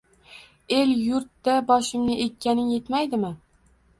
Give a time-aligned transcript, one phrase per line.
[0.77, 3.33] El-yurtda boshimni egganing yetmaydimi?